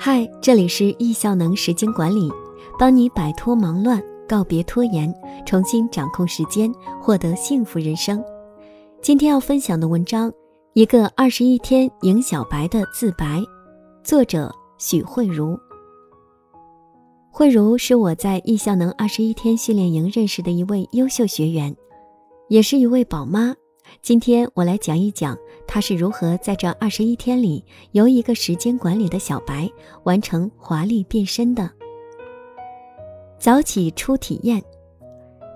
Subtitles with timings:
[0.00, 2.30] 嗨，这里是易效能时间管理，
[2.78, 5.12] 帮你摆脱忙乱，告别拖延，
[5.44, 8.22] 重新掌控时间，获得幸福人生。
[9.02, 10.32] 今天要分享的文章，
[10.72, 13.42] 一个二十一天赢小白的自白，
[14.04, 15.58] 作者许慧茹。
[17.32, 21.74] 慧茹是我在易效能二十一天训练营认识的一位优秀学员，
[22.48, 23.52] 也是一位宝妈。
[24.00, 25.36] 今天我来讲一讲
[25.68, 27.62] 他是如何在这二十一天里，
[27.92, 29.70] 由一个时间管理的小白
[30.04, 31.70] 完成华丽变身的。
[33.38, 34.60] 早起初体验，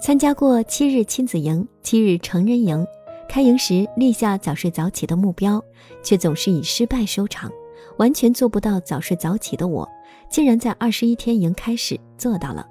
[0.00, 2.86] 参加过七日亲子营、七日成人营，
[3.27, 5.60] 开营时立下早睡早起的目标，
[6.02, 7.50] 却总是以失败收场，
[7.97, 9.88] 完全做不到早睡早起的我，
[10.28, 12.69] 竟然在二十一天营开始做到了。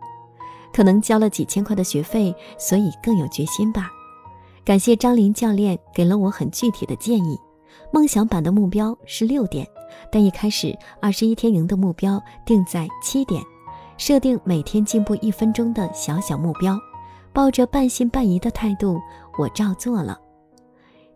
[0.71, 3.89] 可能交了几千块的学费，所以更有决心吧。
[4.63, 7.37] 感谢张林教练给了我很具体的建议。
[7.91, 9.67] 梦想版的目标是六点，
[10.11, 13.41] 但一开始二十一天营的目标定在七点，
[13.97, 16.77] 设定每天进步一分钟的小小目标，
[17.33, 18.99] 抱着半信半疑的态度，
[19.37, 20.19] 我照做了。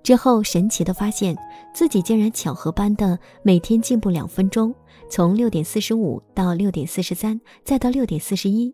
[0.03, 1.35] 之后神奇的发现
[1.73, 4.73] 自己竟然巧合般的每天进步两分钟，
[5.09, 8.73] 从六点四十五到六点四十三，再到六点四十一，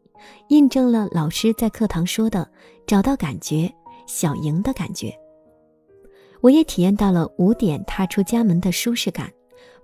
[0.49, 2.49] 印证了老师在课堂说的
[2.85, 3.71] 找到感觉。
[4.11, 5.17] 小赢的感觉，
[6.41, 9.31] 我也体验到了五点踏出家门的舒适感，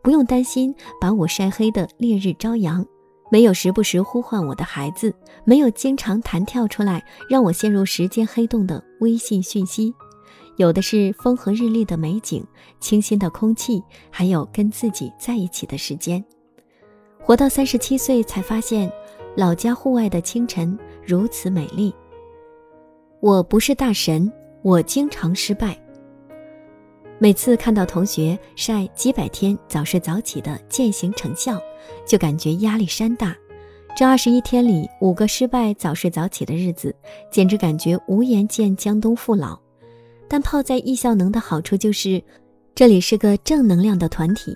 [0.02, 2.86] 不用担心把我晒黑的烈日朝阳，
[3.31, 9.94] 没有时不时呼唤我的孩子，没有经常弹跳出来让我陷入时间黑洞的微信讯息，
[10.58, 12.45] 有的是风和日丽的美景、
[12.81, 16.22] 清新的空气，还有跟自己在一起的时间。
[17.17, 18.92] 活到三十七岁才发现，
[19.38, 21.95] 老家户外的清晨如此美丽。
[23.19, 25.75] 我不是大神，我经常失败。
[27.17, 31.59] 每次看到同学晒几百天早睡早起的践行成效，
[32.05, 33.35] 就感觉压力山大。
[33.95, 36.95] 这二十一天里，五个失败早睡早起的日子，
[37.31, 39.58] 简直感觉无颜见江东父老。
[40.27, 42.23] 但泡在易效能的好处就是，
[42.75, 44.55] 这里是个正能量的团体，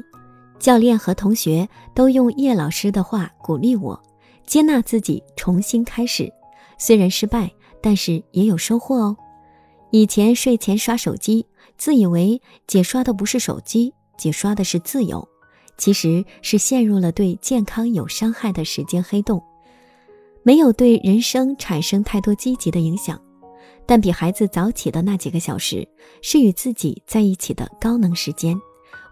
[0.59, 3.99] 教练和同学都用叶老师的话鼓励我，
[4.45, 6.31] 接纳自己，重新开始。
[6.77, 7.51] 虽然失败。
[7.81, 9.17] 但是也有收获哦。
[9.91, 11.45] 以前睡前刷手机，
[11.77, 15.27] 自以为姐刷的不是手机，姐刷的是自由，
[15.77, 19.43] 其实是陷入了对健康有伤害的时间黑洞，
[20.43, 23.19] 没有对人生产生太多积极的影响。
[23.85, 25.85] 但比孩子早起的那几个小时，
[26.21, 28.57] 是与自己在一起的高能时间，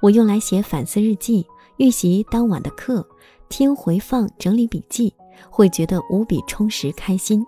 [0.02, 1.46] 我用来写反思日记、
[1.78, 3.06] 预习当晚的课、
[3.50, 5.14] 听回放、整理笔记，
[5.50, 7.46] 会觉得无比充实、开心。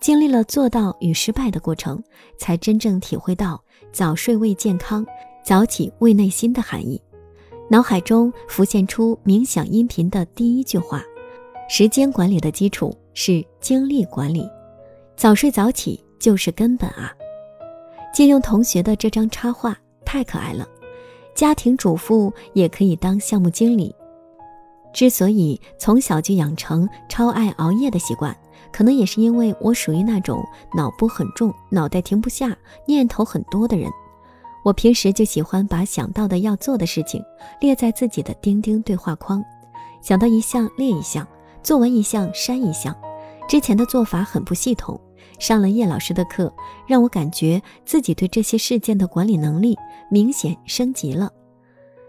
[0.00, 2.02] 经历了做到与失败的过程，
[2.38, 5.04] 才真正体会到早睡为健康，
[5.44, 7.00] 早起为内心的含义。
[7.68, 11.02] 脑海中浮现出冥想音频的第一句话
[11.68, 14.48] ：“时间管理的基础是精力管理，
[15.16, 17.12] 早睡早起就是根本啊！”
[18.14, 20.66] 借用同学的这张插画，太可爱了。
[21.34, 23.94] 家庭主妇也可以当项目经理。
[24.92, 28.34] 之所以从小就养成超爱熬夜的习惯。
[28.72, 33.90] 可能也是因为我属于那种脑波很重、脑袋停不下、念头很多的人。
[34.64, 37.22] 我平时就喜欢把想到的要做的事情
[37.60, 39.42] 列在自己的钉钉对话框，
[40.02, 41.26] 想到一项列一项，
[41.62, 42.94] 做完一项删一项。
[43.48, 45.00] 之前的做法很不系统，
[45.38, 46.52] 上了叶老师的课，
[46.86, 49.78] 让我感觉自己对这些事件的管理能力
[50.10, 51.30] 明显升级了。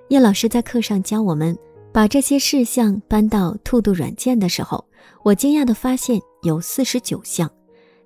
[0.09, 1.57] 叶老师在课上教我们
[1.91, 4.85] 把这些事项搬到兔兔软件的时候，
[5.23, 6.19] 我惊讶地发现。
[6.41, 7.51] 有四十九项，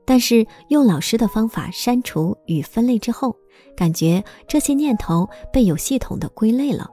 [0.06, 3.38] 但是用老师的方法删除与分类之后，
[3.78, 6.90] 感觉这些念头被有系统的归类了。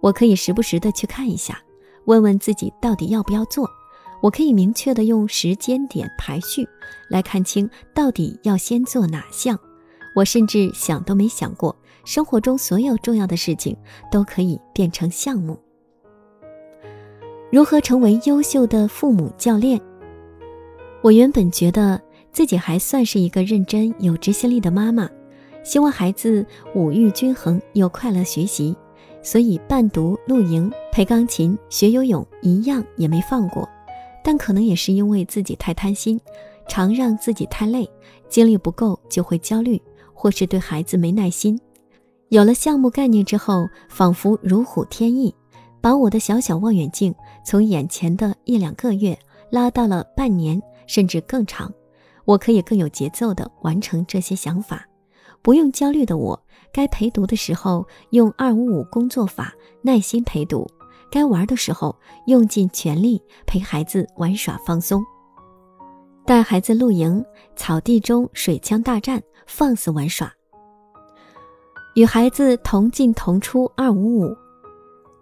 [0.00, 1.60] 我可以时不时的去看一下，
[2.06, 3.70] 问问自己到底要不要做。
[4.22, 6.66] 我可以明确的用时间点排序
[7.10, 9.58] 来看清到底要先做哪项。
[10.16, 13.76] 我甚至想都没想过，生活中所有重要的事情
[14.10, 15.60] 都可以变成项目。
[17.52, 19.78] 如何成为优秀的父母教练？
[21.02, 22.00] 我原本觉得
[22.32, 25.06] 自己还算是一个认真有执行力的妈妈，
[25.62, 28.74] 希望孩子五育均衡又快乐学习，
[29.22, 33.68] 所以伴读、露营、陪钢琴、学游泳一样也没放过。
[34.24, 36.18] 但可能也是因为自己太贪心，
[36.66, 37.86] 常让自己太累，
[38.30, 39.78] 精力不够就会焦虑，
[40.14, 41.60] 或是对孩子没耐心。
[42.30, 45.34] 有了项目概念之后，仿佛如虎添翼，
[45.82, 47.14] 把我的小小望远镜
[47.44, 49.18] 从眼前的一两个月
[49.50, 50.62] 拉到了半年。
[50.88, 51.72] 甚至更长，
[52.26, 54.84] 我可以更有节奏地完成这些想法，
[55.40, 56.38] 不用焦虑的我，
[56.72, 60.68] 该陪读的时候用二五五工作法耐心陪读，
[61.10, 61.96] 该玩的时候
[62.26, 65.02] 用尽全力陪孩子玩耍放松。
[66.26, 67.24] 带孩子露营，
[67.56, 70.30] 草地中水枪大战，放肆玩耍。
[71.94, 74.36] 与孩子同进同出二五五，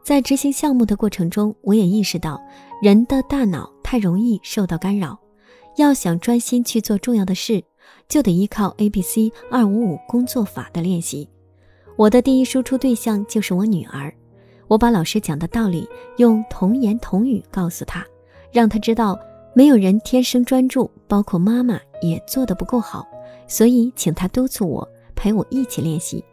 [0.02, 2.40] 在执行项目的过程中，我也意识到
[2.82, 5.18] 人的大脑太容易受到干扰。
[5.76, 7.62] 要想专心去做重要的事，
[8.08, 11.28] 就得依靠 A B C 二五五工作法的练习。
[11.96, 14.12] 我的第一输出对象就是我女儿，
[14.66, 18.04] 我把老师讲的道理用童言童语告诉她，
[18.52, 19.18] 让她知道。
[19.52, 23.04] 没有人天生专注，包括妈妈也做得不够好，
[23.48, 26.24] 所以请她督促我，陪我一起练习。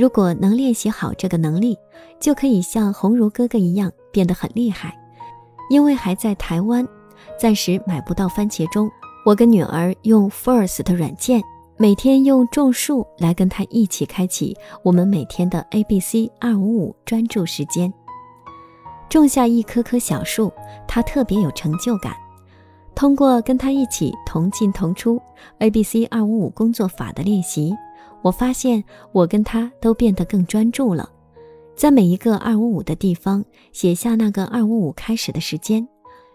[0.00, 1.76] 如果能练习好这个能力，
[2.18, 4.98] 就可以像鸿儒哥哥一样变得很厉害。
[5.68, 6.88] 因为还在台湾，
[7.38, 8.90] 暂时买不到番茄钟，
[9.26, 11.42] 我跟女儿用 First 软件，
[11.76, 17.92] 每天用种树来跟她一起开启我们每天的 A B C 二五五专注时间。
[19.10, 20.50] 种下一棵棵小树，
[20.88, 22.14] 她特别有成就感。
[22.94, 25.20] 通过跟他一起同进同出
[25.58, 27.76] A B C 二五五工作法的练习，
[28.22, 28.82] 我发现
[29.12, 31.10] 我跟他都变得更专注了。
[31.74, 35.86] 在每一个二五五的地方写下那个二五五开始的时间，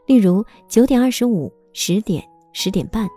[0.08, 3.08] 例如九点二十五、十点、十点半。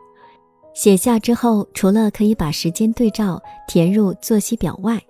[0.75, 5.00] 写下之后，除了可以把时间对照填入作息表外，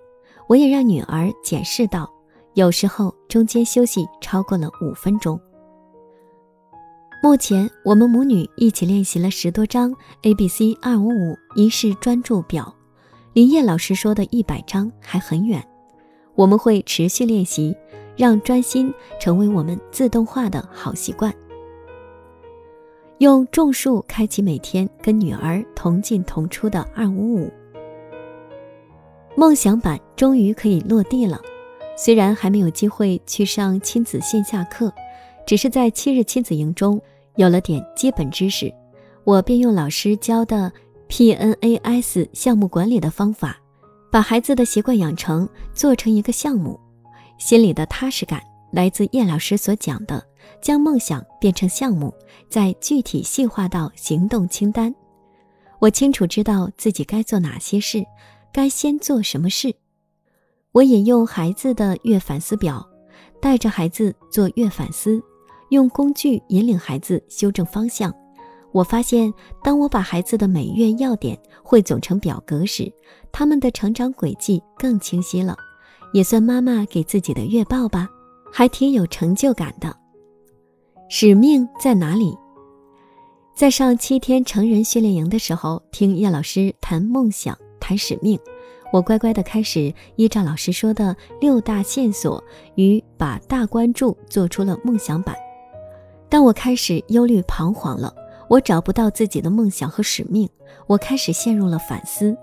[0.47, 2.09] 我也让女儿检视到，
[2.53, 5.39] 有时候中间休息超过了五分钟。
[7.21, 12.73] 目前，我们母女一起练习了十多张 A B C 二五五仪式专注表，
[13.33, 15.63] 林叶老师说的一百张还很远。
[16.35, 17.75] 我们会持续练习，
[18.15, 21.33] 让专心成为我们自动化的好习惯。
[23.19, 27.51] 用种树开启每天跟女儿同进同出的二五五。
[29.35, 31.41] 梦想版终于可以落地了，
[31.97, 34.91] 虽然还没有机会去上亲子线下课。
[35.45, 37.01] 只是在七日亲子营中
[37.35, 38.71] 有了点基本知识，
[39.23, 40.71] 我便用老师教的
[41.09, 43.57] PNAS 项目管理的方法，
[44.11, 46.79] 把孩子的习惯养成做成一个项目。
[47.39, 48.41] 心里的踏实感
[48.71, 50.23] 来自叶老师所讲的，
[50.61, 52.13] 将梦想变成项目，
[52.47, 54.93] 再具体细化到行动清单。
[55.79, 58.05] 我清楚知道自己该做哪些事，
[58.53, 59.75] 该先做什么事。
[60.71, 62.87] 我引用孩子的月反思表，
[63.41, 65.21] 带着孩子做月反思。
[65.69, 68.13] 用工具引领孩子修正方向。
[68.71, 69.33] 我发现，
[69.63, 72.91] 当我把孩子的每月要点汇总成表格时，
[73.31, 75.57] 他们的成长轨迹更清晰了，
[76.13, 78.07] 也算妈妈给自己的月报吧，
[78.51, 79.95] 还挺有成就感的。
[81.09, 82.37] 使命在哪里？
[83.55, 88.39] 在上七天成人训练营的时候，听叶老师谈梦想、谈使命，
[88.93, 92.41] 我乖乖的开始依照老师说的六大线索
[92.75, 95.35] 与把大关注做出了梦想版。
[96.29, 98.13] 当我开始忧虑彷徨了，
[98.49, 100.49] 我找不到自己的梦想和使命，
[100.87, 102.35] 我开始陷入了反思。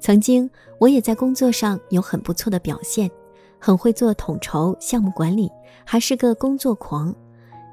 [0.00, 0.50] 曾经
[0.80, 3.10] 我也在工作上有很不错的表现，
[3.58, 5.50] 很会做统筹、项目管理，
[5.84, 7.14] 还是个工作狂，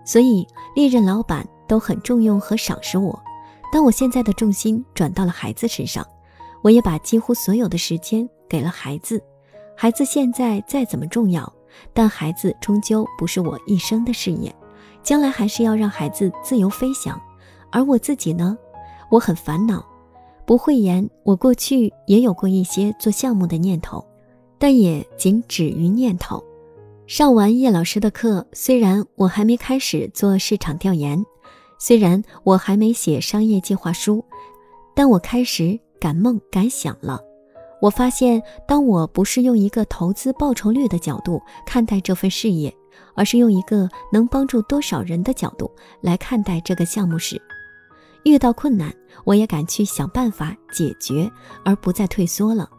[0.05, 0.45] 所以
[0.75, 3.17] 历任老板都很重用和赏识我。
[3.71, 6.05] 当我现在的重心转到了孩子身上，
[6.61, 9.21] 我也把几乎所有的时间给了孩子。
[9.75, 11.51] 孩子现在再怎么重要，
[11.93, 14.53] 但孩子终究不是我一生的事业。
[15.01, 17.19] 将来还是要让孩子自由飞翔，
[17.73, 18.55] 而我自己呢？
[19.09, 19.83] 我很烦恼，
[20.45, 21.09] 不会言。
[21.23, 24.05] 我过去也有过一些做项目的念头，
[24.59, 26.41] 但也仅止于念头。
[27.07, 31.25] 上完叶老师的课，虽然我还没开始做市场调研，
[31.79, 34.23] 虽然我还没写商业计划书，
[34.93, 37.19] 但我开始敢梦敢想了。
[37.81, 42.71] 我发现，当我不是用一个投资报酬率的角度看待这份事业。
[43.15, 45.69] 而是用一个能帮助多少人的角度
[46.01, 47.39] 来看待这个项目时，
[48.23, 48.93] 遇到困难，
[49.25, 51.29] 我也敢去想办法解决，
[51.65, 52.69] 而不再退缩了。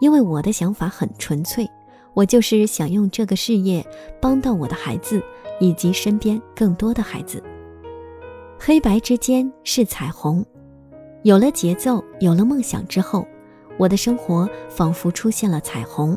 [0.00, 1.68] 因为我的想法很纯粹，
[2.14, 3.84] 我就是想用这个事业
[4.20, 5.22] 帮到我的孩子
[5.60, 7.42] 以及身边更多的孩子。
[8.58, 10.44] 黑白之间是彩虹，
[11.22, 13.26] 有了节奏，有了梦想之后，
[13.76, 16.16] 我的生活仿佛出现了彩虹，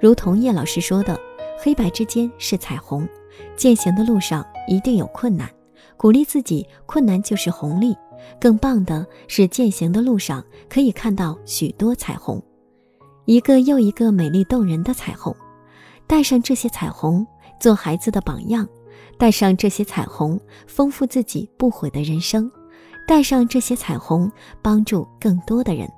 [0.00, 1.18] 如同叶老师说的。
[1.64, 3.08] 黑白之间是彩虹，
[3.56, 5.48] 践行的路上一定有困难，
[5.96, 7.96] 鼓励自己，困难就是红利。
[8.40, 12.42] 更棒的是，践行的路上可以看到许多彩虹，
[13.24, 15.34] 一个又一个美丽动人的彩虹。
[16.06, 17.26] 带上这些彩虹，
[17.58, 18.66] 做孩子的榜样；
[19.18, 22.50] 带上这些彩虹，丰富自己不悔的人生；
[23.06, 25.90] 带上这些彩虹，帮助更多的人。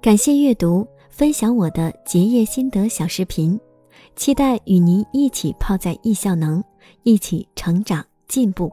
[0.00, 3.58] 感谢阅读，分享我的结业心得小视频。
[4.14, 6.62] 期待与您一起泡在易效能，
[7.02, 8.72] 一起成长进步。